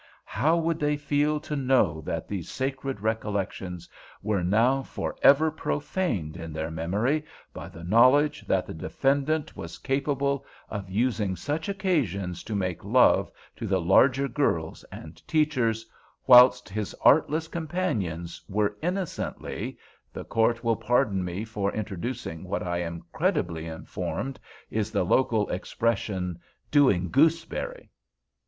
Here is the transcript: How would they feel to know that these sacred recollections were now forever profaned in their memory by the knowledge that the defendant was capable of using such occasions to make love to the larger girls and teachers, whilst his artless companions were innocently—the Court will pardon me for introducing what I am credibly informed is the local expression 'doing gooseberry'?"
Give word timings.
How 0.25 0.57
would 0.57 0.79
they 0.79 0.97
feel 0.97 1.39
to 1.41 1.55
know 1.55 2.01
that 2.01 2.27
these 2.27 2.49
sacred 2.49 3.01
recollections 3.01 3.87
were 4.23 4.43
now 4.43 4.81
forever 4.81 5.51
profaned 5.51 6.35
in 6.37 6.53
their 6.53 6.71
memory 6.71 7.23
by 7.53 7.69
the 7.69 7.83
knowledge 7.83 8.41
that 8.47 8.65
the 8.65 8.73
defendant 8.73 9.55
was 9.55 9.77
capable 9.77 10.43
of 10.69 10.89
using 10.89 11.35
such 11.35 11.69
occasions 11.69 12.41
to 12.45 12.55
make 12.55 12.83
love 12.83 13.31
to 13.57 13.67
the 13.67 13.79
larger 13.79 14.27
girls 14.27 14.83
and 14.91 15.21
teachers, 15.27 15.85
whilst 16.25 16.67
his 16.67 16.95
artless 17.01 17.47
companions 17.47 18.41
were 18.49 18.75
innocently—the 18.81 20.25
Court 20.25 20.63
will 20.63 20.77
pardon 20.77 21.23
me 21.23 21.45
for 21.45 21.71
introducing 21.73 22.43
what 22.45 22.63
I 22.63 22.79
am 22.79 23.03
credibly 23.13 23.67
informed 23.67 24.39
is 24.71 24.89
the 24.89 25.03
local 25.05 25.47
expression 25.51 26.39
'doing 26.71 27.11
gooseberry'?" 27.11 27.91